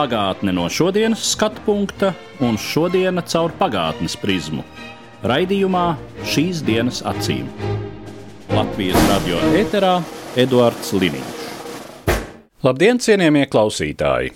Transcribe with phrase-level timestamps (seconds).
[0.00, 4.62] Pagātne no šodienas skatu punkta un šodienas caur pagātnes prizmu.
[5.28, 5.82] Raidījumā
[6.24, 7.50] šīs dienas acīm.
[8.48, 9.98] Latvijas radio eterā
[10.40, 11.42] Eduards Liniņš.
[12.64, 14.32] Labdien, cienījamie klausītāji!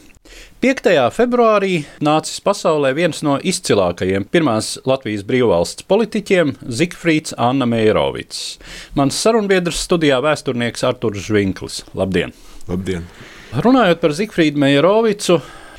[0.60, 0.90] 5.
[1.16, 8.58] februārī nācis pasaulē viens no izcilākajiem pirmās Latvijas brīvvalsts politiķiem- Zikfrīds Anna Meirovics.
[9.00, 11.86] Mans sarunbiedrs studijā vēsturnieks Arturs Žvinklis.
[11.96, 12.36] Labdien!
[12.68, 13.08] Labdien!
[13.54, 15.36] Runājot par Zikfrīdu Meirovicu,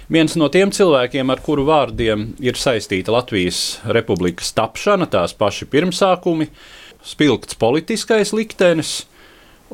[0.07, 6.47] viens no tiem cilvēkiem, ar kuru vārdiem ir saistīta Latvijas republikas tapšana, tās paši pirmsākumi,
[7.03, 8.93] spilgts politiskais liktenis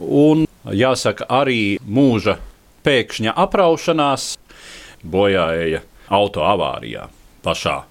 [0.01, 2.39] un, jāsaka, arī mūža
[2.81, 4.31] pēkšņa apraušanās
[5.05, 7.05] bojāja auto avārijā
[7.45, 7.83] pašā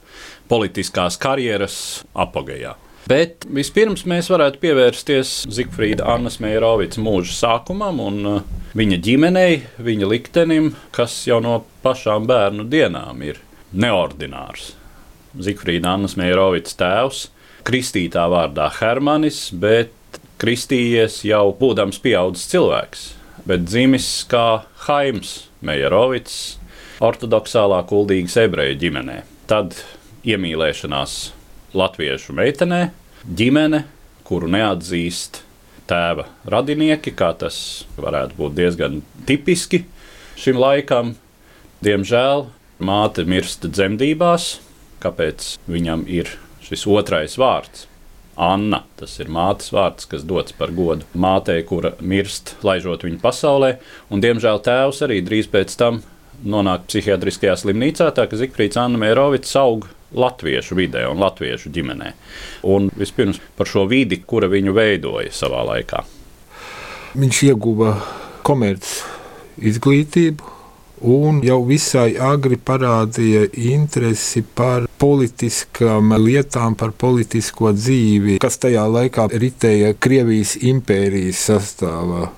[0.51, 1.77] politiskās karjeras
[2.19, 2.75] apogejā.
[3.09, 8.43] Bet vispirms mēs varētu pievērsties Zifrīda Annas Meirovicas mūža sākumam un uh,
[8.77, 13.41] viņa ģimenei, viņa liktenim, kas jau no pašām bērnu dienām ir
[13.73, 14.75] neordinārs.
[15.39, 17.25] Zifrīda Annas Meirovicas tēvs,
[17.67, 23.05] kristītā vārdā Hermanis, bet kristījies jau būdams pieaudzis cilvēks,
[23.49, 26.59] bet dzimis kā Haims Meirovicas,
[27.01, 29.21] ortodoksālā kuldīgas ebreju ģimenē.
[29.51, 29.77] Tad
[30.29, 31.21] iemīlēšanās
[31.77, 32.91] latviešu meitenē,
[33.25, 33.85] ģimene,
[34.27, 35.43] kuru neatzīst
[35.91, 39.85] tēva radinieki, kā tas varētu būt diezgan tipiski
[40.39, 41.15] šim laikam.
[41.85, 42.47] Diemžēl
[42.85, 44.59] māte mirst dzemdībās,
[45.03, 47.87] kāpēc viņam ir šis otrais vārds.
[48.41, 53.75] Anna, tas ir mātes vārds, kas dots par godu mātei, kura mirst, laižot viņu pasaulē,
[54.09, 56.01] un diemžēl tēvs arī drīz pēc tam
[56.41, 62.13] nonāk psihiatriskajā slimnīcā, tā ka Zikfrīds Anna Mērovics aug latviešu vidē un latviešu ģimenē.
[62.71, 66.05] Un vispirms par šo vidi, kura viņu veidoja savā laikā.
[67.19, 67.97] Viņš ieguva
[68.47, 69.05] komerci
[69.71, 70.57] izglītību.
[71.01, 79.31] Un jau visai agri parādīja interesi par politiskām lietām, par politisko dzīvi, kas tajā laikā
[79.33, 82.29] ritēja Krievijas impērijas sastāvā.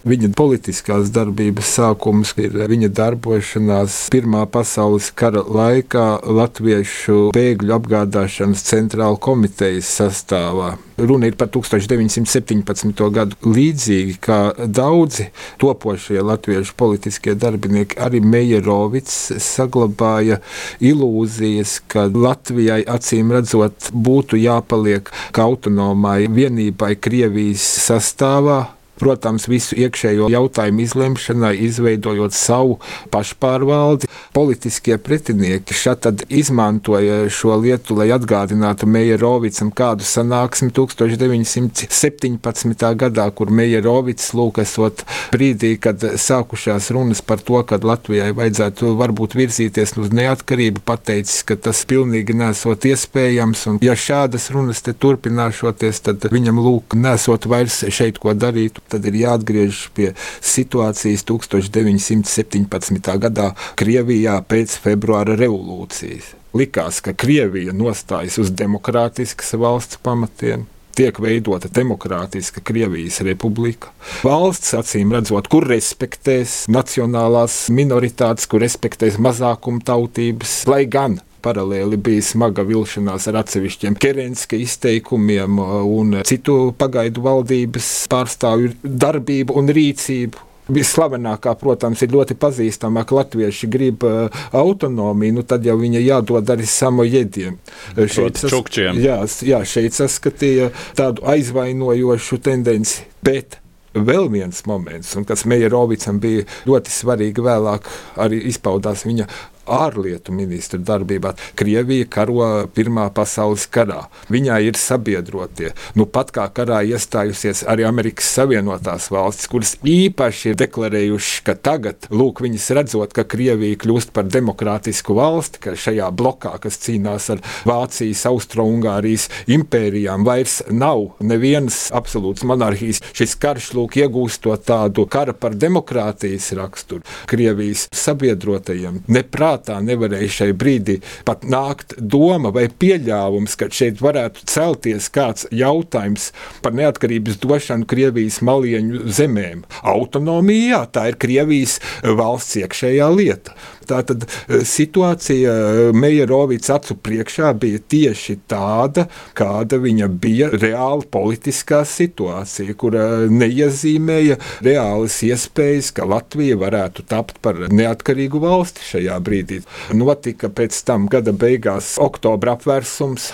[0.00, 9.20] Viņa politiskās darbības sākums ir viņa darbošanās Pirmā pasaules kara laikā Latviešu bēgļu apgādāšanas centrāla
[9.20, 10.70] komitejas sastāvā.
[10.96, 13.04] Runa ir par 1917.
[13.12, 13.36] gadu.
[13.44, 15.28] Līdzīgi kā daudzi
[15.60, 20.40] topošie latviešu politiskie darbinieki, arī Meijerovics saglabāja
[20.80, 28.60] ilūzijas, ka Latvijai acīm redzot būtu jāpaliek kā autonomai vienībai Krievijas sastāvā
[29.00, 32.74] protams, visu iekšējo jautājumu izlemšanai, izveidojot savu
[33.12, 34.08] pašpārvaldi.
[34.36, 42.94] Politiskie pretinieki šādi izmantoja šo lietu, lai atgādinātu Meijerovicam kādu sanāksmi 1917.
[43.00, 49.30] gadā, kur Meijerovics lūk, esot brīdī, kad sākušās runas par to, ka Latvijai vajadzētu varbūt
[49.38, 56.16] virzīties uz neatkarību, pateicis, ka tas pilnīgi nesot iespējams, un ja šādas runas turpināšoties, tad
[56.32, 63.14] viņam lūk, nesot vairs šeit ko darīt, tad ir jāatgriežas pie situācijas 1917.
[63.24, 66.34] gadā Krievijā pēc februāra revolūcijas.
[66.56, 70.66] Likās, ka Krievija nostājas uz demokrātiskas valsts pamatiem.
[70.98, 73.92] Tiek veidota demokrātiska Krievijas republika.
[74.26, 82.64] Valsts, acīm redzot, kur respektēs nacionālās minoritātes, kur respektēs mazākumtautības, lai gan paralēli bija smaga
[82.66, 90.46] vilšanās ar atsevišķiem Kerenska izteikumiem un citu pagaidu valdības pārstāvju darbību un rīcību.
[90.70, 96.52] Vislavenākā, protams, ir ļoti pazīstama, ka latvieši grib uh, autonomiju, nu tad jau viņa jādod
[96.54, 97.56] arī samojediem.
[97.96, 98.54] Šeit, sas...
[99.02, 99.16] jā,
[99.48, 103.02] jā, šeit saskatīja tādu aizvainojošu tendenci.
[103.26, 103.58] Bet
[103.94, 107.88] vēl viens moments, un kas Meijerovicam bija ļoti svarīgi vēlāk,
[108.22, 109.26] arī izpaudās viņa
[109.70, 111.34] ārlietu ministra darbībā.
[111.58, 114.04] Krievija karo Pirmā pasaules karā.
[114.32, 115.72] Viņai ir sabiedrotie.
[115.98, 122.08] Nu, pat kā karā iestājusies arī Amerikas Savienotās valstis, kuras īpaši ir deklarējušas, ka tagad,
[122.14, 127.42] lūk, viņas redzot, ka Krievija kļūst par demokrātisku valsti, ka šajā blokā, kas cīnās ar
[127.68, 133.02] Vācijas, Austro-Ungārijas impērijām, vairs nav nevienas absolūtas monarhijas.
[133.16, 139.02] Šis karš, lūk, iegūstot tādu kara par demokrātijas raksturu Krievijas sabiedrotajiem.
[139.10, 145.46] Neprāt prātā nevarēja šai brīdī pat nākt doma vai pieļāvums, ka šeit varētu celties kāds
[145.50, 149.64] jautājums par neatkarības došanu Krievijas malieņu zemēm.
[149.82, 153.54] Autonomija, jā, tā ir Krievijas valsts iekšējā lieta.
[153.90, 159.06] Tātad e, situācija e, Meijerovics acu priekšā bija tieši tāda,
[159.38, 167.66] kāda viņa bija reāla politiskā situācija, kura neiezīmēja reālas iespējas, ka Latvija varētu tapt par
[167.70, 169.62] neatkarīgu valsti šajā brīdī.
[169.96, 173.32] Notika pēc tam gada beigās oktobra apvērsums.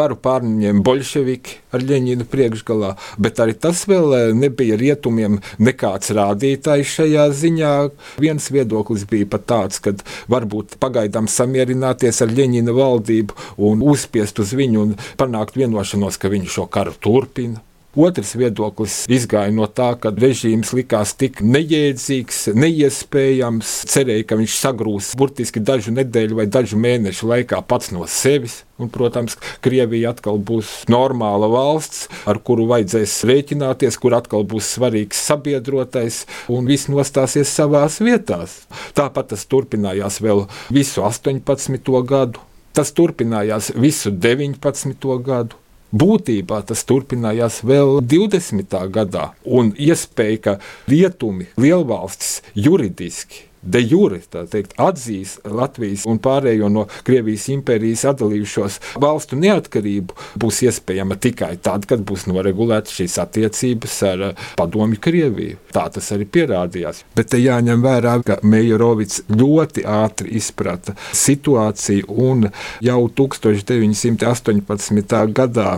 [0.00, 6.96] Varu pārņēma bolševiki ar Ļeņinu priekšgalā, bet arī tas vēl eh, nebija rietumiem nekāds rādītājs
[6.96, 7.74] šajā ziņā.
[8.22, 9.94] Viens viedoklis bija pat tāds, ka
[10.32, 13.36] varbūt pagaidām samierināties ar Ļeņina valdību
[13.70, 17.60] un uzspiest uz viņu un panākt vienošanos, ka viņš šo karu turpina.
[17.98, 23.72] Otrs viedoklis izgāja no tā, ka režīms likās tik nejēdzīgs, neiespējams.
[23.90, 28.60] Cerēja, ka viņš sagrūs burtiski dažu nedēļu vai dažu mēnešu laikā pats no sevis.
[28.78, 35.20] Un, protams, Krievija atkal būs normāla valsts, ar kuru vajadzēs rēķināties, kur atkal būs svarīgs
[35.26, 38.68] sabiedrotais, un viss nostāsies savās vietās.
[38.94, 41.90] Tāpat tas turpinājās vēl visu 18.
[42.06, 42.46] gadu.
[42.70, 45.18] Tas turpinājās visu 19.
[45.26, 45.59] gadu.
[45.90, 48.78] Būtībā tas turpinājās vēl 20.
[48.94, 50.56] gadā, un iespēja, ka
[50.86, 59.36] rietumi, lielvalstis juridiski de jure teikt, atzīs Latvijas un pārējo no Krievijas impērijas atdalījušos valstu
[59.40, 65.56] neatkarību, būs iespējama tikai tad, kad būs noregulētas šīs attiecības ar eh, Padomju Krieviju.
[65.74, 67.04] Tā tas arī pierādījās.
[67.16, 72.48] Bet te jāņem vērā, ka Meijerovics ļoti ātri izprata situāciju un
[72.84, 75.18] jau 1918.
[75.36, 75.70] gadā,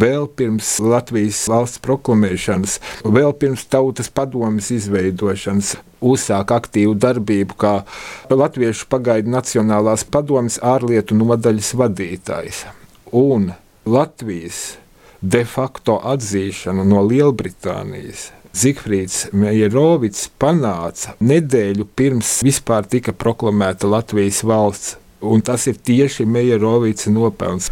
[0.00, 6.94] vēl pirms Latvijas valsts proklamēšanas, vēl pirms Tautas padomas izveidošanas, uzsāk aktīvu
[7.26, 7.84] darbību kā
[8.30, 12.64] Latviešu pagaidu Nacionālās padomjas ārlietu nodaļas vadītājs.
[13.12, 13.52] Un
[13.86, 14.78] Latvijas
[15.20, 24.96] de facto atzīšanu no Lielbritānijas Zigfrīds Meijerovics panāca nedēļu pirms vispār tika proklamēta Latvijas valsts,
[25.20, 27.70] un tas ir tieši Meijerovica nopelns.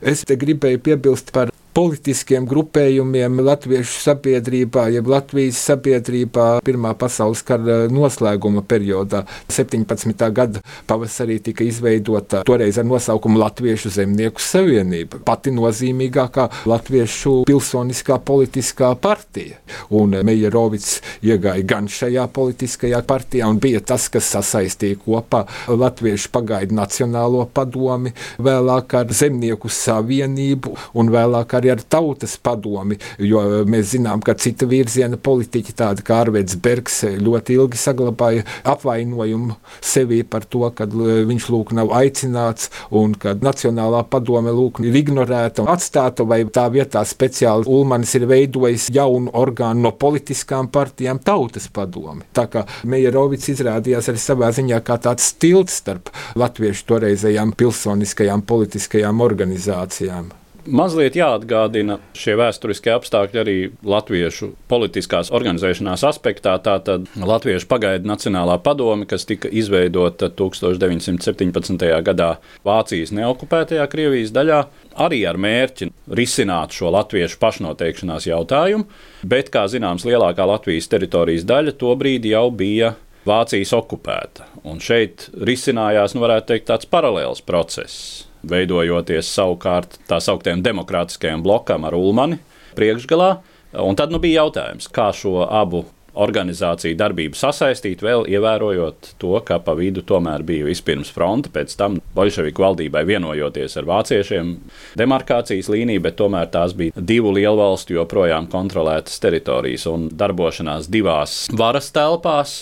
[0.00, 7.84] Es te gribēju piebilst par politiskiem grupējumiem latviešu sabiedrībā, jeb Latvijas sabiedrībā Pirmā pasaules kara
[7.92, 9.22] noslēguma periodā.
[9.50, 10.26] 17.
[10.34, 18.92] gada pavasarī tika izveidota toreiz ar nosaukumu Latviešu zemnieku savienība, pati nozīmīgākā latviešu pilsoniskā politiskā
[19.00, 19.60] partija.
[19.94, 26.76] Un Meijerovics iegāja gan šajā politiskajā partijā un bija tas, kas sasaistīja kopā Latviešu pagaidu
[26.76, 33.94] Nacionālo padomi, vēlāk ar Zemnieku savienību un vēlāk ar arī ar tautas padomi, jo mēs
[33.94, 40.46] zinām, ka cita virziena politiķi, tādi kā Arvids Bergs, ļoti ilgi saglabāja apvainojumu sevī par
[40.50, 46.26] to, ka viņš lūk nav aicināts un ka Nacionālā padome lūk ir ignorēta un atstāta,
[46.28, 52.26] vai tā vietā speciāli Ulmanis ir veidojis jaunu orgānu no politiskām partijām tautas padomi.
[52.36, 59.24] Tā kā Meijerovics izrādījās arī savā ziņā kā tāds tilts starp latviešu toreizējām pilsoniskajām politiskajām
[59.24, 60.39] organizācijām.
[60.68, 63.54] Mazliet jāatgādina šie vēsturiskie apstākļi arī
[63.86, 66.56] latviešu politiskās organizēšanās aspektā.
[66.60, 71.86] Tātad Latviešu pagaidu Nacionālā padome, kas tika izveidota 1917.
[72.04, 72.30] gadā
[72.66, 74.60] Vācijas neokupētajā Krievijas daļā,
[75.00, 75.90] arī ar mērķi
[76.20, 78.88] risināt šo latviešu pašnoteikšanās jautājumu,
[79.24, 82.94] bet, kā zināms, lielākā Latvijas teritorijas daļa tobrīd jau bija
[83.28, 84.48] Vācijas okupēta.
[84.68, 91.86] Un šeit risinājās, nu, varētu teikt, tāds paralēls process veidojoties savukārt tā sauktiem demokrātiskajam blokam
[91.88, 92.40] ar Ulmani
[92.76, 93.32] priekšgalā.
[93.80, 95.84] Un tad nu, bija jautājums, kā šo abu
[96.18, 102.00] organizāciju darbību sasaistīt, vēl ievērojot to, ka pa vidu tomēr bija vispirms fronte, pēc tam
[102.16, 104.56] Bolševiku valdībai vienojoties ar vāciešiem
[104.98, 111.92] demarkācijas līniju, bet tomēr tās bija divu lielvalstu joprojām kontrolētas teritorijas un darbošanās divās varas
[111.94, 112.58] telpās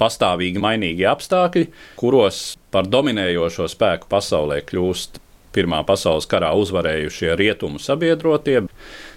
[0.00, 1.68] pastāvīgi mainīgi apstākļi,
[2.00, 5.20] kuros par dominējošo spēku pasaulē kļūst
[5.52, 8.62] Pirmā pasaules karā uzvarējušie rietumu sabiedrotie.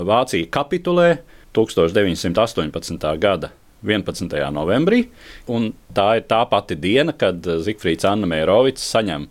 [0.03, 1.21] Vācija kapitulē
[1.55, 3.05] 1918.
[3.23, 3.53] gada
[3.85, 4.35] 11.
[4.51, 5.05] novembrī,
[5.47, 9.29] un tā ir tā pati diena, kad Zifrīds Anna Meirovics saņem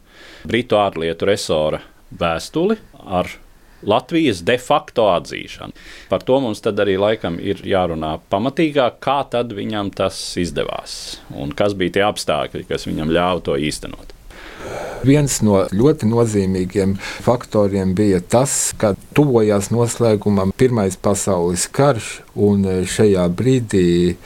[0.48, 1.82] Britu ārlietu resora
[2.14, 3.28] vēstuli ar
[3.86, 5.76] Latvijas de facto atzīšanu.
[6.10, 11.54] Par to mums tad arī laikam ir jārunā pamatīgāk, kā tad viņam tas izdevās un
[11.56, 14.14] kas bija tie apstākļi, kas viņam ļāva to īstenot.
[15.04, 23.26] Viens no ļoti nozīmīgiem faktoriem bija tas, ka tuvojās noslēgumam Pirmais pasaules karš, un šajā
[23.36, 24.16] brīdī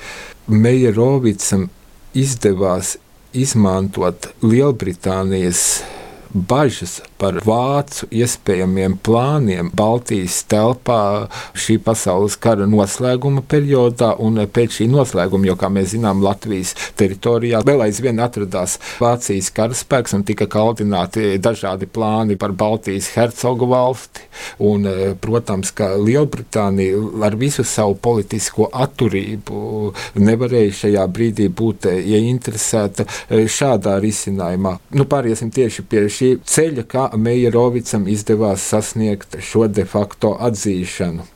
[0.48, 1.66] Meijerovicam
[2.14, 2.94] izdevās
[3.34, 5.82] izmantot Lielbritānijas
[6.32, 14.88] bažas par vācu iespējamiem plāniem Baltijas telpā šī pasaules kara noslēguma periodā un pēc šī
[14.92, 21.36] noslēguma, jo, kā mēs zinām, Latvijas teritorijā vēl aizvien atradās Vācijas karaspēks un tika kaldināti
[21.42, 24.26] dažādi plāni par Baltijas hercogu valsti.
[24.64, 24.86] Un,
[25.20, 34.76] protams, ka Lielbritānija ar visu savu politisko atturību nevarēja šajā brīdī būt ieinteresēta šādā risinājumā.
[34.94, 41.28] Nu, pāriesim tieši pie šī ceļa, kā Meijerovicam izdevās sasniegt šo de facto atzīšanu.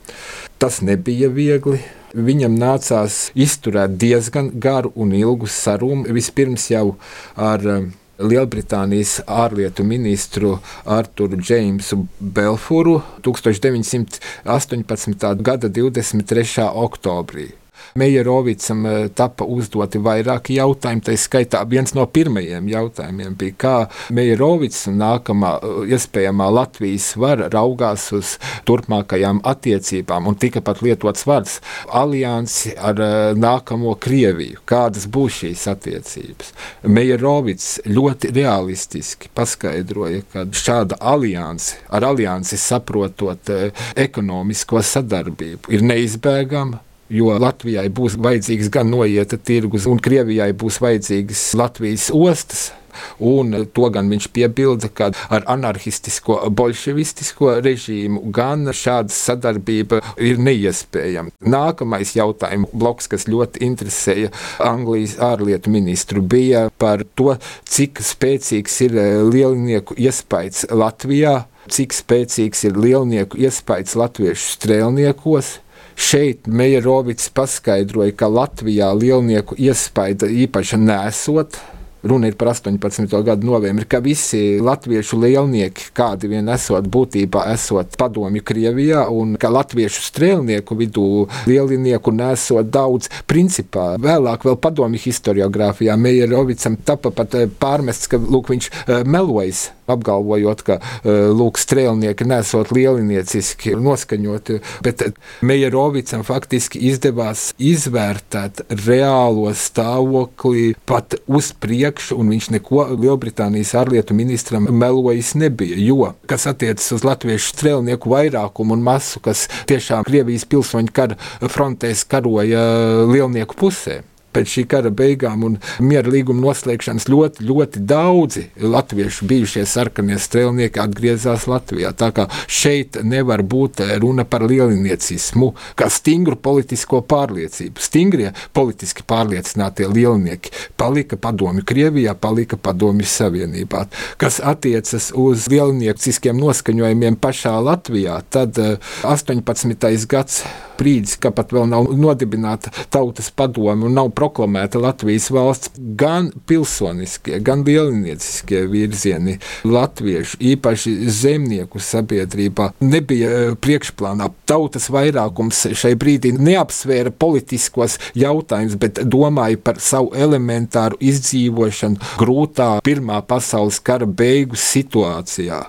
[0.57, 1.81] Tas nebija viegli.
[2.13, 6.05] Viņam nācās izturēt diezgan garu un ilgu sarunu.
[6.13, 6.95] Vispirms jau
[7.35, 15.41] ar um, Lielbritānijas ārlietu ministru Arthuru Džeimsu Belfuru 1918.
[15.41, 16.69] gada 23.
[16.85, 17.62] oktobrī.
[17.95, 21.03] Meijerovicam eh, tika uzdoti vairāki jautājumi.
[21.05, 23.73] Tā skaitā viens no pirmajiem jautājumiem bija, kā
[24.13, 28.35] Meijerovics un nākamā eh, iespējamā Latvijas vara raugās uz
[28.67, 31.59] turpmākajām attiecībām, un tika pat lietots vārds
[31.93, 34.63] aliansi ar eh, nākamo Krieviju.
[34.69, 36.53] Kādas būs šīs attiecības?
[36.89, 43.51] Meijerovics ļoti realistiski paskaidroja, ka šāda alianse, ar aliansi saprotot
[43.99, 51.51] ekonomisko sadarbību, ir neizbēgama jo Latvijai būs vajadzīgs gan noieta tirgus, un Krievijai būs vajadzīgas
[51.59, 52.71] Latvijas ostas.
[53.17, 61.33] Un to gan viņš piebilda, ka ar anarchistisko, bolševistisko režīmu gan šāda sadarbība ir neiespējama.
[61.41, 64.29] Nākamais jautājums, bloks, kas ļoti interesēja
[64.61, 67.33] Anglijas ārlietu ministru, bija par to,
[67.65, 68.99] cik spēcīgs ir
[69.33, 71.43] lielnieku iespējas Latvijā,
[71.73, 75.57] cik spēcīgs ir lielnieku iespējas latviešu strēlniekos
[75.95, 81.59] Šeit Meijerovics paskaidroja, ka Latvijā lielnieku iespaida īpaši nesot.
[82.03, 83.07] Runa ir par 18.
[83.23, 89.47] gada novembri, ka visi latviešu lielnieki, kādi vien esot, būtībā esot padomju Krievijā, un ka
[89.47, 91.05] latviešu strēlnieku vidū
[91.47, 93.07] lielinieku nesot daudz.
[93.29, 99.69] Principā vēlāk, vēl padomju historiografijā, Meijerovicam tapa pat eh, pārmests, ka lūk, viņš eh, melojas
[99.87, 105.05] apgalvojot, ka eh, lūk, strēlnieki nesot lielinieciski noskaņoti, bet
[105.39, 114.69] Meijerovicam faktiski izdevās izvērtēt reālo stāvokli pat uz priekšu, un viņš neko Lielbritānijas ārlietu ministram
[114.69, 120.93] melojis nebija, jo, kas attiecas uz latviešu strēlnieku vairākumu un masu, kas tiešām Krievijas pilsoņu
[120.95, 122.63] kara frontēs karoja
[123.09, 124.01] lielnieku pusē
[124.33, 130.81] pēc šī kara beigām un miera līguma noslēgšanas ļoti, ļoti daudzi latviešu bijušie sarkanie strēlnieki
[130.83, 131.93] atgriezās Latvijā.
[131.97, 137.83] Tā kā šeit nevar būt runa par lieliniecismu, kā stingru politisko pārliecību.
[137.83, 143.85] Stingrie politiski pārliecinātie lielnieki palika padomju Krievijā, palika padomju Savienībā.
[144.21, 148.57] Kas attiecas uz lielnieciskiem noskaņojumiem pašā Latvijā, tad
[149.03, 149.89] 18.
[149.93, 150.43] Eh, gads
[150.79, 157.39] brīdis, kad pat vēl nav nodibināta tautas padome un nav proklamēta Latvijas valsts, gan pilsoniskie,
[157.43, 159.35] gan lielinieciskie virzieni
[159.67, 164.29] latviešu, īpaši zemnieku sabiedrībā, nebija e, priekšplānā.
[164.47, 173.19] Tautas vairākums šai brīdī neapsvēra politiskos jautājumus, bet domāja par savu elementāru izdzīvošanu grūtā Pirmā
[173.27, 175.63] pasaules kara beigu situācijā.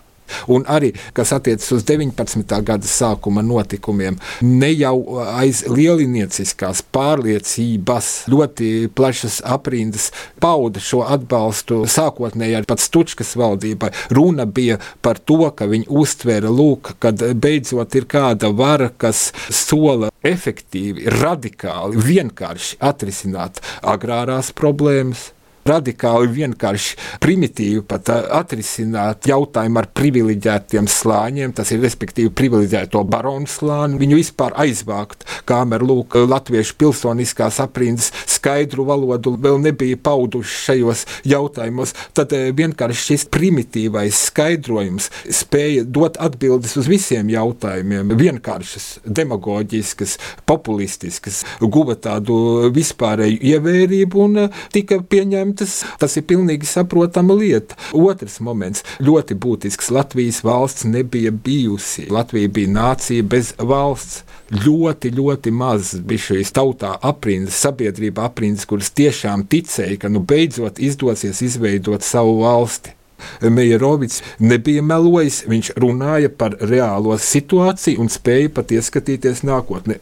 [0.48, 2.44] Un arī, kas attiecas uz 19.
[2.64, 12.58] gada sākuma notikumiem, ne jau aiz lielinieciskās pārliecības ļoti plašas aprindas pauda šo atbalstu sākotnēji
[12.60, 13.92] ar pat Stučkas valdībai.
[14.14, 20.10] Runa bija par to, ka viņi uztvēra lūk, kad beidzot ir kāda vara, kas sola
[20.24, 25.30] efektīvi, radikāli, vienkārši atrisināt agrārās problēmas
[25.68, 33.98] radikāli vienkārši primitīvi pat atrisināt jautājumu ar privileģētiem slāņiem, tas ir respektīvi privileģēto baronu slāni,
[34.00, 38.12] viņu vispār aizvākt, kamēr lūk, latviešu pilsoniskās aprindas
[38.44, 46.76] skaidru valodu vēl nebija pauduši šajos jautājumos, tad vienkārši šis primitīvais skaidrojums spēja dot atbildes
[46.76, 54.42] uz visiem jautājumiem, vienkāršas, demagoģiskas, populistiskas, guva tādu vispārēju ievērību un
[54.74, 55.64] tika pieņemta
[56.00, 57.78] tas, ir pilnīgi saprotama lieta.
[57.96, 59.88] Otrs moments, ļoti būtisks.
[59.94, 62.10] Latvijas valsts nebija bijusi.
[62.12, 64.22] Latvija bija nācija bez valsts
[64.52, 70.82] ļoti, ļoti maz bija šīs tautā aprindas, sabiedrība aprindas, kuras tiešām ticēja, ka nu beidzot
[70.82, 72.96] izdosies izveidot savu valsti.
[73.40, 80.00] Meijerovics nebija melojis, viņš runāja par reālo situāciju un spēja pat ieskatīties nākotnē.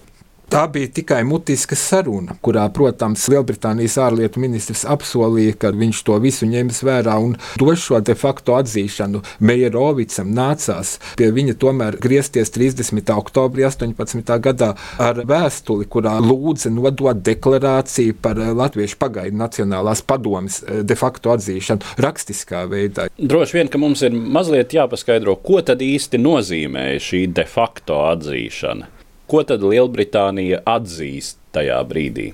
[0.52, 6.44] Tā bija tikai mutiska saruna, kurā, protams, Lielbritānijas ārlietu ministrs apsolīja, ka viņš to visu
[6.50, 9.22] ņems vērā un dos šo de facto atzīšanu.
[9.40, 13.14] Meierovicam nācās pie viņa tomēr griezties 30.
[13.16, 14.36] oktobrī 18.
[14.44, 21.96] gadā ar vēstuli, kurā lūdza nodot deklarāciju par Latviešu pagaidu Nacionālās padomes de facto atzīšanu
[22.04, 23.08] rakstiskā veidā.
[23.16, 28.98] Droši vien, ka mums ir mazliet jāpaskaidro, ko tad īsti nozīmē šī de facto atzīšana.
[29.32, 32.26] Ko tad Lielbritānija atzīst tajā brīdī?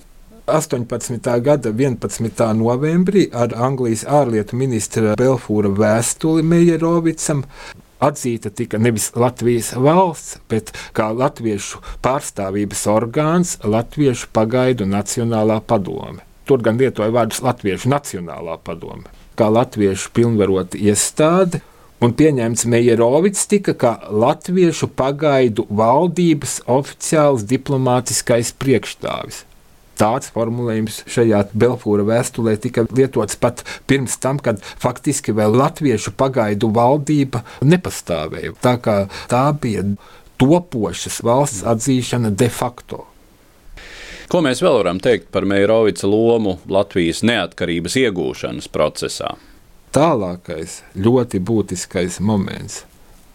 [0.50, 1.28] 18.
[1.46, 2.40] gada 11.
[2.58, 7.44] novembrī ar Anglijas ārlietu ministra Belfūra vēstuli Meijerovicam
[8.02, 16.26] atzīta tika nevis Latvijas valsts, bet kā latviešu pārstāvības orgāns Latviešu pagaidu Nacionālā padome.
[16.50, 19.06] Tur gan lietoja vārdus Latviešu Nacionālā padome,
[19.38, 21.62] kā latviešu pilnvarota iestāde
[22.04, 29.44] un pieņemts Meijerovits tika kā latviešu pagaidu valdības oficiāls diplomātiskais priekšstāvis.
[29.98, 36.70] Tāds formulējums šajā Belfūra vēstulē tika lietots pat pirms tam, kad faktiski vēl latviešu pagaidu
[36.74, 38.54] valdība nepastāvēja.
[38.62, 38.98] Tā kā
[39.30, 39.82] tā bija
[40.38, 43.08] topošas valsts atzīšana de facto.
[44.30, 49.34] Ko mēs vēl varam teikt par Meijerovica lomu Latvijas neatkarības iegūšanas procesā?
[49.94, 52.82] Tālākais ļoti būtiskais moments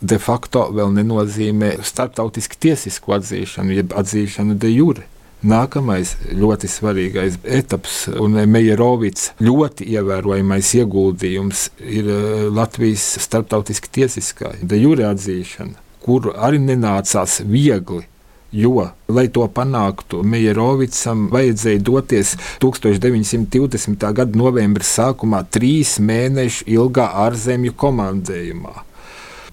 [0.03, 5.07] de facto vēl nenozīmē starptautiski tiesisku atzīšanu, jeb atzīšanu de jure.
[5.43, 14.79] Nākamais ļoti svarīgais etaps un Meijerovits ļoti ievērojamais ieguldījums ir eh, Latvijas starptautiski tiesiskā de
[14.79, 18.05] jure atzīšana, kuru arī nenācās viegli
[18.53, 24.05] Jo, lai to panāktu, Meijerovicam vajadzēja doties 1920.
[24.13, 28.75] gada novembra sākumā trīs mēnešu ilgā ārzemju komandējumā,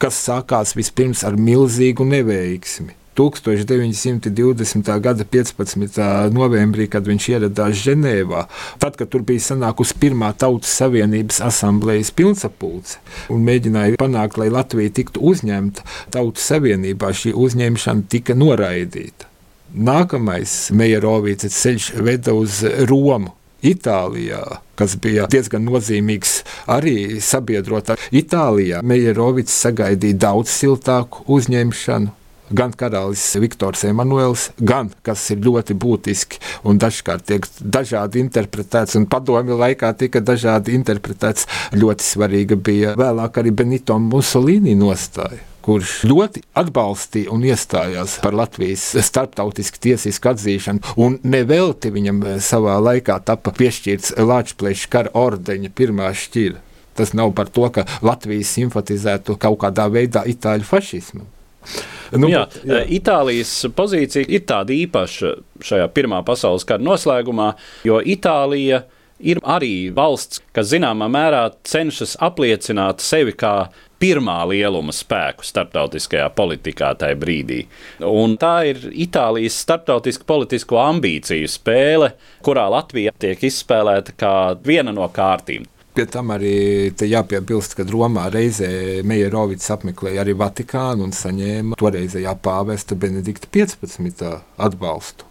[0.04, 3.00] kas sākās vispirms ar milzīgu neveiksmi.
[3.20, 5.00] 1920.
[5.00, 6.00] gada 15.
[6.32, 8.46] novembrī, kad viņš ieradās Ženēvā,
[8.80, 13.00] tad, kad tur bija sanākusi pirmā Tautas Savienības asamblejas pilnsapulce
[13.32, 15.84] un mēģināja panākt, lai Latvija tiktu uzņemta
[16.14, 19.28] Tautas Savienībā, šī uzņemšana tika noraidīta.
[19.70, 23.37] Nākamais Meijerovīca ceļš veda uz Romu.
[23.61, 24.40] Itālijā,
[24.72, 26.38] kas bija diezgan nozīmīgs
[26.72, 27.98] arī sabiedrotā.
[28.09, 32.14] Itālijā Meijerovits sagaidīja daudz siltāku uzņemšanu,
[32.50, 39.06] gan karalis Viktors Emanuels, gan, kas ir ļoti būtiski un dažkārt tiek dažādi interpretēts, un
[39.10, 46.40] padomju laikā tika dažādi interpretēts, ļoti svarīga bija vēlāk arī Benito Mussolini nostāja kurš ļoti
[46.56, 54.16] atbalstīja un iestājās par Latvijas starptautisku tiesisku atzīšanu, un nevelti viņam savā laikā tika piešķirts
[54.24, 56.62] Latvijas kara ordeņa pirmā šķira.
[56.96, 61.28] Tas nav par to, ka Latvija simpatizētu kaut kādā veidā itāļu fašismu.
[62.11, 62.81] Nu, jā, jā.
[62.90, 65.29] Itālijas pozīcija ir tāda īpaša
[65.62, 67.53] šajā Pirmā pasaules kara noslēgumā,
[67.87, 68.81] jo Itālija
[69.20, 73.70] ir arī valsts, kas zināmā mērā cenšas apliecināt sevi kā
[74.01, 77.61] pirmā lieluma spēku starptautiskajā politikā tajā brīdī.
[78.07, 82.14] Un tā ir Itālijas starptautisku politisko ambīciju spēle,
[82.46, 85.68] kurā Latvija tiek izspēlēta kā viena no kārtīm.
[85.90, 88.68] Pie tam arī jāpiebilst, ka Romā reizē
[89.03, 94.31] Meijerovits apmeklēja arī Vatikānu un saņēma toreizējā pāvesta Benedikta 15.
[94.68, 95.26] atbalstu.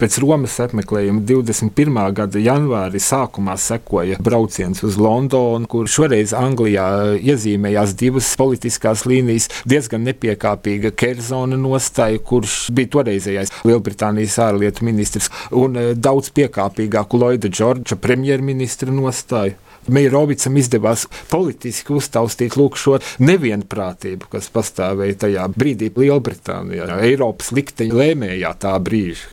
[0.00, 1.98] Pēc Romas apmeklējuma 21.
[2.16, 6.86] gada janvāri sākumā sekoja brauciens uz Londonu, kur šoreiz Anglijā
[7.20, 9.50] iezīmējās divas politiskās līnijas.
[9.68, 17.52] Diezgan nepiekāpīga Kerzona nostāja, kurš bija toreizējais Lielbritānijas ārlietu ministrs, un eh, daudz piekāpīgāku Lloyda
[17.52, 19.60] Džordža premjerministra nostāju.
[19.88, 28.76] Meirovicam izdevās politiski uztaustīt šo nevienprātību, kas pastāvēja tajā brīdī Lielbritānijā, Eiropas likteņa lēmējā tā
[28.82, 29.32] brīža.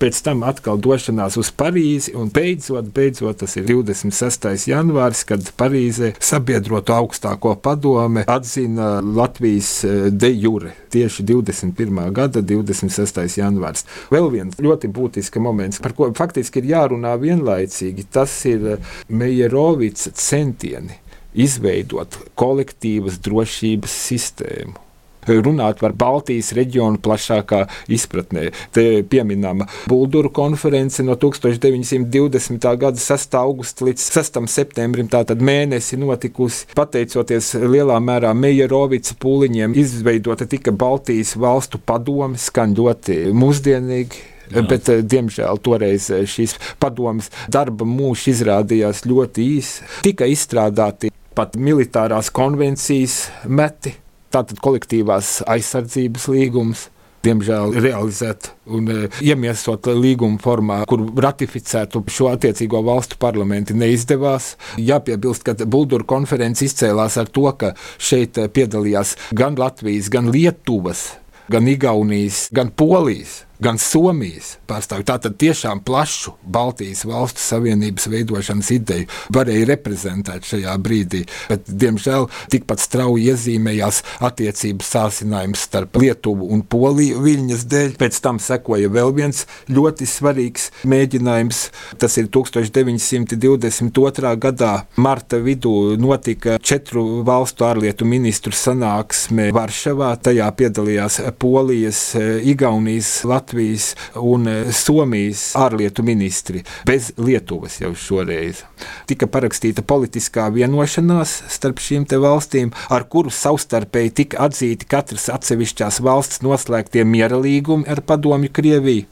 [0.00, 4.66] Pēc tam atkal došanās uz Parīzi, un beidzot, beidzot tas ir 26.
[4.70, 12.02] janvāris, kad Parīzē sabiedroto augstāko padome atzina Latvijas eh, de jure tieši 21.
[12.14, 13.22] gada 26.
[13.38, 13.86] janvārs.
[14.14, 20.14] Vēl viens ļoti būtisks moments, par ko faktiski ir jārunā vienlaicīgi, tas ir eh, Meijerovica
[20.14, 21.00] centieni
[21.34, 24.83] izveidot kolektīvas drošības sistēmu
[25.28, 28.50] runāt par Baltijas reģionu plašākā izpratnē.
[28.74, 32.68] Te pieminama Bulduru konference no 1920.
[32.80, 33.38] gada 6.
[33.40, 34.42] augusta līdz 6.
[34.50, 42.76] septembrim, tātad mēnesi notikusi, pateicoties lielā mērā Meijerovica pūliņiem, izveidota tika Baltijas valstu padome, skan
[42.76, 44.30] ļoti mūsdienīgi.
[44.52, 44.62] Jā.
[44.68, 49.80] Bet, eh, diemžēl, toreiz eh, šīs padomas darba mūžs izrādījās ļoti īss.
[50.04, 53.94] Tika izstrādāti pat militārās konvencijas meti,
[54.34, 56.90] tātad kolektīvās aizsardzības līgums.
[57.24, 64.50] diemžēl, realizēt un e, iemiesot līguma formā, kur ratificētu šo attiecīgo valstu parlamenti, neizdevās.
[64.76, 71.14] Jāpiebilst, ka Buldura konferences izcēlās ar to, ka šeit piedalījās gan Latvijas, gan Lietuvas,
[71.48, 75.06] gan Igaunijas, gan Polijas gan Somijas pārstāvji.
[75.08, 81.24] Tātad tiešām plašu Baltijas valstu savienības veidošanas ideju varēja reprezentēt šajā brīdī.
[81.48, 87.90] Bet, diemžēl, tikpat strauji iezīmējās attiecības sācinājums starp Lietuvu un Poliju Viļņas dēļ.
[88.00, 91.64] Pēc tam sekoja vēl viens ļoti svarīgs mēģinājums.
[92.02, 94.34] Tas ir 1922.
[94.44, 100.14] gadā marta vidū notika četru valstu ārlietu ministru sanāksme Varšavā.
[100.24, 102.00] Tajā piedalījās Polijas,
[102.44, 103.53] Igaunijas, Latvijas.
[103.54, 108.64] Latvijas un e, Somijas ārlietu ministri, bez Lietuvas jau šoreiz.
[109.06, 116.42] Tika parakstīta politiskā vienošanās starp šīm valstīm, ar kuru savstarpēji tika atzīti katras atsevišķās valsts
[116.42, 119.06] noslēgtie miera līgumi ar Padomju Krieviju.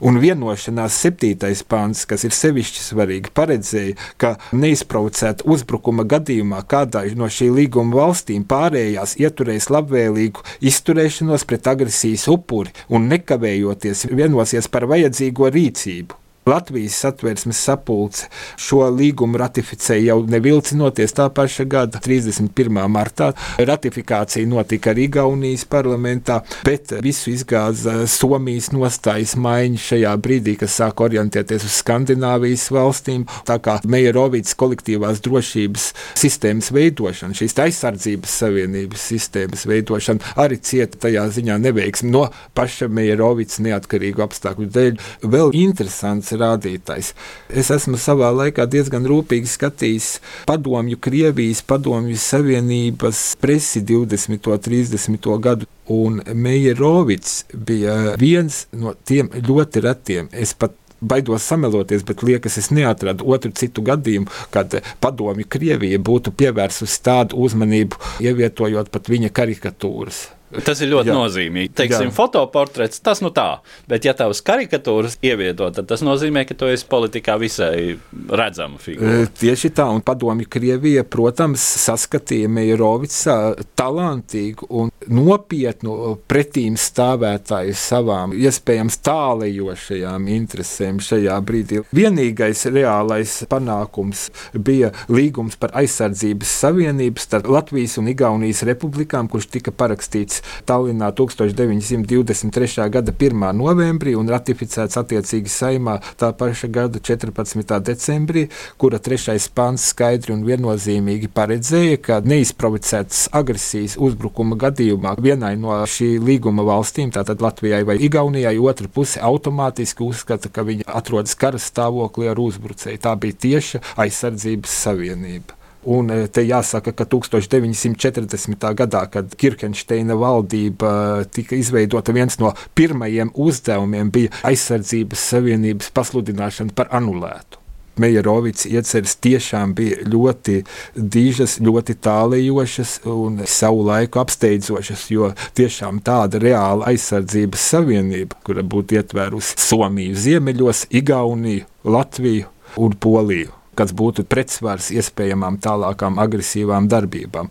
[0.00, 7.28] Un vienošanās septītais pāns, kas ir sevišķi svarīgi, paredzēja, ka neizprovocēta uzbrukuma gadījumā kādā no
[7.32, 15.52] šī līguma valstīm pārējās ieturēs labvēlīgu izturēšanos pret agresijas upuri un nekavējoties vienosies par vajadzīgo
[15.52, 16.21] rīcību.
[16.46, 18.26] Latvijas satversmes sapulce
[18.58, 22.80] šo līgumu ratificēja jau nevilcinoties tā paša gada 31.
[22.90, 23.28] martā.
[23.62, 31.04] Ratifikācija notika arī Igaunijas parlamentā, bet visu izgāza Somijas nostājas maiņa šajā brīdī, kas sāk
[31.06, 33.28] orientēties uz Skandināvijas valstīm.
[33.46, 35.86] Tā kā Meijerovītas kolektīvās drošības
[36.18, 42.26] sistēmas veidošana, šīs aizsardzības savienības sistēmas veidošana arī cieta tajā ziņā neveiksmi no
[42.58, 45.00] paša Meijerovītas neatkarīgu apstākļu dēļ.
[45.30, 47.12] Vēl interesants rādītājs.
[47.48, 50.08] Es esmu savā laikā diezgan rūpīgi skatījis
[50.48, 54.52] padomju Krievijas, padomju Savienības presi 20.
[54.52, 55.32] un 30.
[55.42, 55.68] gadu.
[55.92, 60.28] Un Meijerovits bija viens no tiem ļoti retiem.
[60.32, 66.34] Es pat baidos sameloties, bet liekas, es neatradu otru citu gadījumu, kad padomju Krievija būtu
[66.38, 70.28] pievērsusi tādu uzmanību, ievietojot pat viņa karikatūras.
[70.60, 71.16] Tas ir ļoti Jā.
[71.16, 71.72] nozīmīgi.
[71.78, 72.14] Teiksim, Jā.
[72.16, 76.84] fotoportrets tas nu tā, bet ja tavs karikatūras ievieto, tad tas nozīmē, ka tu esi
[76.90, 77.96] politikā visai
[78.28, 79.22] redzama figūra.
[79.24, 83.38] E, tieši tā, un padomju Krievija, protams, saskatīja Meirovicā
[83.78, 91.82] talantīgu un nopietnu pretīm stāvētāju savām iespējams tālējošajām interesēm šajā brīdī.
[91.96, 99.72] Vienīgais reālais panākums bija līgums par aizsardzības savienību starp Latvijas un Igaunijas republikām, kurš tika
[99.74, 102.88] parakstīts Tallinā 1923.
[102.92, 103.44] gada 1.
[103.58, 107.78] novembrī un ratificēts attiecīgi saimā tā paša gada 14.
[107.86, 115.76] decembrī, kura trešais pants skaidri un viennozīmīgi paredzēja, ka neizprovocētas agresijas uzbrukuma gadījumā vienai no
[115.86, 121.60] šī līguma valstīm, tātad Latvijai vai Igaunijai, otra puse automātiski uzskata, ka viņa atrodas kara
[121.62, 123.02] stāvoklī ar uzbrucēju.
[123.02, 125.61] Tā bija tieša aizsardzības savienība.
[125.82, 128.68] Un e, te jāsaka, ka 1940.
[128.78, 136.92] gadā, kad Kirkensteina valdība tika izveidota, viens no pirmajiem uzdevumiem bija aizsardzības savienības pasludināšana par
[136.94, 137.58] anulētu.
[138.00, 140.62] Meijerovits ieceres tiešām bija ļoti
[140.96, 148.96] dižas, ļoti tālējošas un savu laiku apsteidzošas, jo tiešām tāda reāla aizsardzības savienība, kura būtu
[148.96, 152.48] ietvērusi Somiju ziemeļos, Igauniju, Latviju
[152.80, 157.50] un Poliju kas būtu pretsvars iespējamām tālākām agresīvām darbībām.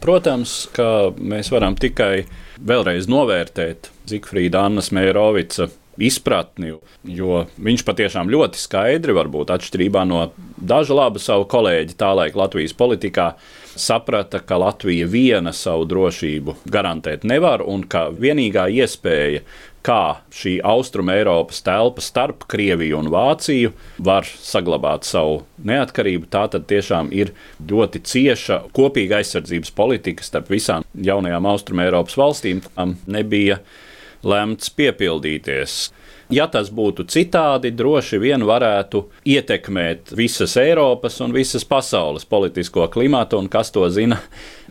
[0.00, 6.76] Protams, ka mēs varam tikai vēlreiz novērtēt Zikfrīda Annas Meirovica izpratni,
[7.10, 12.74] jo viņš patiešām ļoti skaidri, varbūt atšķirībā no dažu labu savu kolēģi tā laika Latvijas
[12.78, 13.32] politikā,
[13.78, 19.42] saprata, ka Latvija viena savu drošību garantēt nevar un ka vienīgā iespēja
[19.86, 23.72] kā šī austruma Eiropas telpa starp Krieviju un Vāciju
[24.04, 26.28] var saglabāt savu neatkarību.
[26.32, 27.32] Tā tad tiešām ir
[27.68, 32.64] ļoti cieša kopīga aizsardzības politika starp visām jaunajām austruma Eiropas valstīm.
[32.74, 33.60] Tam nebija
[34.26, 35.78] lemts piepildīties.
[36.28, 43.38] Ja tas būtu citādi, droši vien varētu ietekmēt visas Eiropas un visas pasaules politisko klimatu,
[43.40, 44.20] un kas to zina,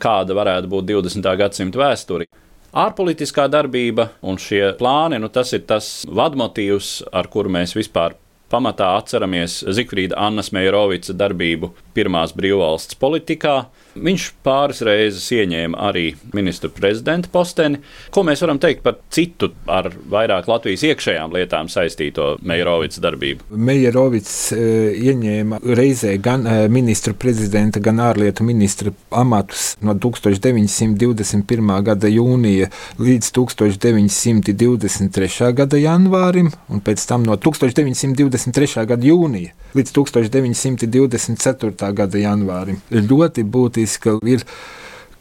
[0.04, 1.32] kāda varētu būt 20.
[1.42, 2.30] gadsimta vēsture.
[2.78, 8.14] Ārpolitiskā darbība un šie plāni, nu, tas ir tas vadmotīvs, ar kuru mēs vispār
[8.54, 13.56] pamatā atceramies Zikfrīda Annas Meijerovica darbību pirmās brīvvalsts politikā.
[13.98, 17.80] Viņš pāris reizes ieņēma arī ministra prezidenta posteni.
[18.14, 23.44] Ko mēs varam teikt par citu ar vairāk Latvijas iekšējām lietām saistīto Meijerovics darbību?
[23.50, 24.60] Meijerovics uh,
[24.94, 31.82] ieņēma reizē gan uh, ministra prezidenta, gan ārlietu ministra amatus no 1921.
[31.90, 32.70] gada jūnija
[33.02, 35.54] līdz 1923.
[35.58, 38.86] gada janvārim, un pēc tam no 1923.
[38.94, 41.87] gada jūnija līdz 1924.
[41.96, 42.82] Gada janvārim.
[42.92, 44.44] Ļoti būtiska ir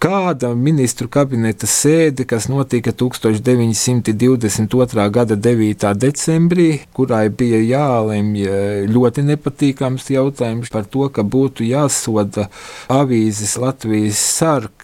[0.02, 5.10] kāda ministru kabineta sēde, kas notika 1922.
[5.10, 5.94] gada 9.
[5.96, 8.46] decembrī, kurai bija jālemj
[8.92, 12.48] ļoti nepatīkams jautājums par to, ka būtu jāsoda
[12.92, 14.18] avīzes Latvijas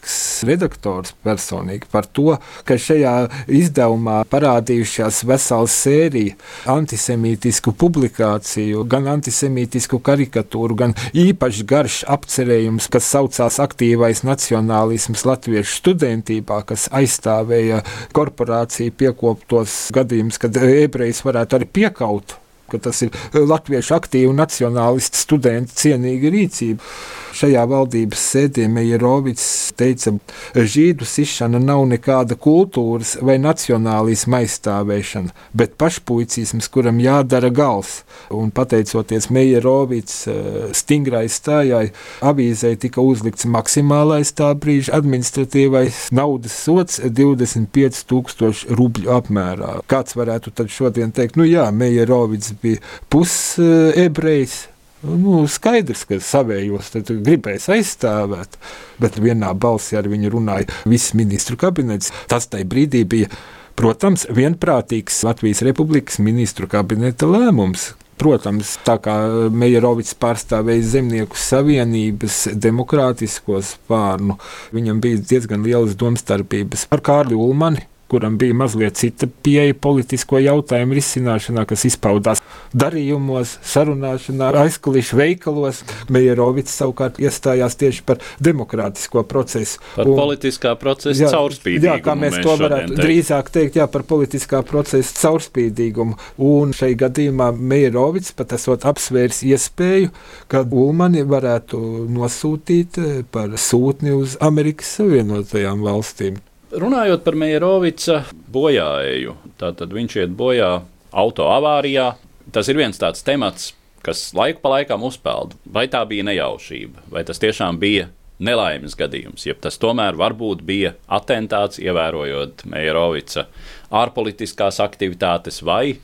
[0.02, 2.36] sargs redaktors personīgi par to,
[2.66, 3.14] ka šajā
[3.46, 6.34] izdevumā parādījušās vesela sērija
[6.72, 16.62] antisemītisku publikāciju, gan antisemītisku karikatūru, gan īpaši garš apcerējums, kas saucās aktīvais nacionālisms latviešu studentībā,
[16.66, 17.82] kas aizstāvēja
[18.16, 22.41] korporāciju piekoptos gadījumus, kad ebrejs varētu arī piekaut
[22.72, 26.92] ka tas ir latviešu aktīvu nacionālistu studentu cienīga rīcība.
[27.32, 29.44] Šajā valdības sēdē Meijerovics
[29.80, 30.12] teica,
[30.52, 38.02] ka žīdu sišana nav nekāda kultūras vai nacionālisma aizstāvēšana, bet pašpuicisms, kuram jādara gals.
[38.36, 40.42] Un pateicoties Meijerovics eh,
[40.76, 41.86] stingrai stājai,
[42.20, 49.78] avīzē tika uzlikts maksimālais tā brīža administratīvais naudas sots 25 tūkstoši rubļu apmērā.
[49.88, 54.60] Kāds varētu tad šodien teikt, nu jā, Meijerovics bija pusebrejs,
[55.02, 56.92] Nu, skaidrs, ka savējos
[57.26, 58.54] gribēs aizstāvēt,
[59.02, 62.12] bet vienā balsī ar viņu runāja viss ministru kabinets.
[62.30, 63.30] Tas tajā brīdī bija,
[63.74, 67.90] protams, vienprātīgs Latvijas Republikas ministru kabineta lēmums.
[68.22, 69.16] Protams, tā kā
[69.50, 74.38] Meijerovics pārstāvēja Zemnieku savienības demokrātisko spārnu,
[74.70, 80.98] viņam bija diezgan lielas domstarpības ar Kārli Ulmani kuram bija mazliet cita pieeja politisko jautājumu
[80.98, 82.42] risināšanā, kas izpaudās
[82.76, 85.80] darījumos, sarunāšanā, aizkulisku veikalos.
[86.12, 89.80] Meijerovics savukārt iestājās tieši par demokrātisko procesu.
[89.96, 91.88] Par un, politiskā procesa jā, caurspīdīgumu.
[91.88, 93.02] Jā, kā mēs, mēs to varētu teikt.
[93.06, 96.20] drīzāk teikt, jā, par politiskā procesa caurspīdīgumu.
[96.52, 100.12] Un šai gadījumā Meijerovics pat esot apsvērs iespēju,
[100.52, 101.80] ka Ulmani varētu
[102.12, 103.00] nosūtīt
[103.32, 106.42] par sūtni uz Amerikas Savienotajām valstīm.
[106.72, 110.70] Runājot par Meijerovica bojāēju, tad viņš iet bojā
[111.12, 112.14] auto avārijā.
[112.52, 115.52] Tas ir viens tāds temats, kas laiku pa laikam uzpeld.
[115.68, 118.08] Vai tā bija nejaušība, vai tas tiešām bija
[118.42, 123.46] nelaimes gadījums, ja tas tomēr varbūt bija atentāts, ievērojot Meijerovica
[123.92, 125.98] ārpolitiskās aktivitātes vai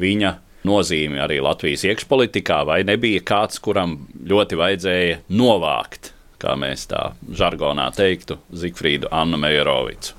[0.00, 0.32] viņa
[0.66, 7.88] nozīmi arī Latvijas iekšpolitikā, vai nebija kāds, kuram ļoti vajadzēja novākt kā mēs tā žargonā
[7.96, 10.14] teiktu, Zigfrīdu Annu Meijerovicu.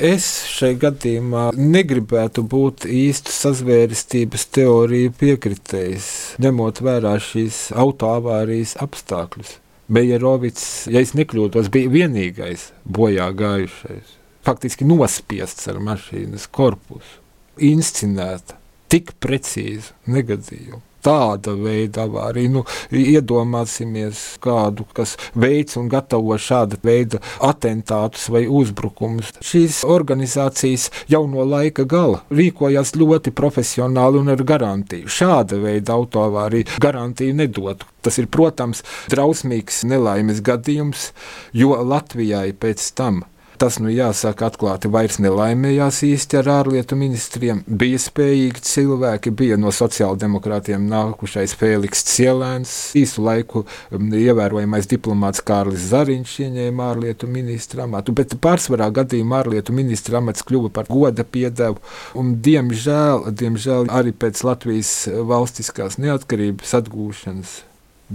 [0.00, 6.06] Es šai gadījumā negribētu būt īstu sazvērestības teoriju piekritējs,
[6.40, 9.58] ņemot vērā šīs autoavārijas apstākļus.
[9.92, 14.16] Meijerovics, ja es nekļūdos, bija vienīgais bojā gājušais.
[14.46, 17.20] Faktiski nospiests ar mašīnas korpusu,
[17.60, 18.56] inscenēta
[18.88, 22.52] tik precīzi negadījumu tāda veida avārija.
[22.52, 29.32] Nu, iedomāsimies kādu, kas veids un gatavo šāda veida atentātus vai uzbrukumus.
[29.42, 35.10] Šīs organizācijas jau no laika gala rīkojās ļoti profesionāli un ar garantiju.
[35.10, 37.88] Šāda veida autoavārija garantiju nedotu.
[38.02, 41.12] Tas ir, protams, drausmīgs nelaimes gadījums,
[41.54, 43.22] jo Latvijai pēc tam
[43.62, 47.60] tas, nu jāsaka atklāti, vairs nelaimējās īsti ar ārlietu ministriem.
[47.66, 56.36] Bija spējīgi cilvēki, bija no sociāldemokrātiem nākušais Fēliks Cielēns, īsu laiku ievērojamais diplomāts Kārlis Zariņš
[56.48, 61.78] ieņēma ārlietu ministra amatu, bet pārsvarā gadījumā ārlietu ministra amats kļuva par goda piedevu,
[62.18, 67.60] un diemžēl, diemžēl arī pēc Latvijas valstiskās neatkarības atgūšanas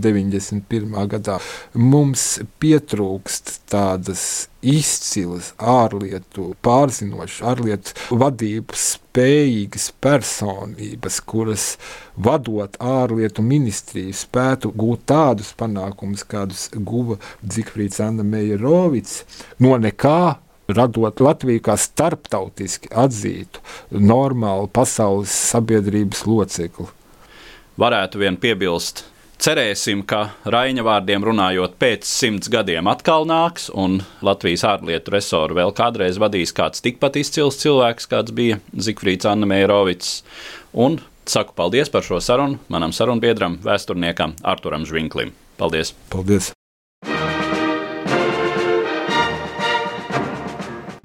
[0.04, 0.94] 91.
[1.12, 1.38] gadā.
[1.74, 4.24] Mums pietrūkst tādas
[4.62, 11.68] izcilas ārlietu, pārzinošas ārlietu vadības spējīgas personības, kuras
[12.16, 19.24] vadot ārlietu ministriju spētu gūt tādus panākumus, kādus guva Zikfrīds Anna Meijerovics
[19.64, 26.90] no nekā radot Latviju kā starptautiski atzītu, normālu pasaules sabiedrības locekli.
[27.78, 29.06] Varētu vien piebilst,
[29.38, 35.74] Cerēsim, ka Raina vārdiem runājot, pēc simts gadiem atkal nāks, un Latvijas ārlietu resoru vēl
[35.78, 40.24] kādreiz vadīs kāds tikpat izcils cilvēks, kāds bija Zikfrīds Anna Meirovics.
[40.74, 40.98] Un
[41.30, 45.36] saku paldies par šo sarunu manam sarunbiedram, vēsturniekam Arturam Žvinklim.
[45.62, 45.94] Paldies!
[46.10, 46.52] Paldies!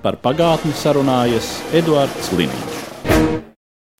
[0.02, 2.71] Par pagātni sarunājas Eduards Līniju.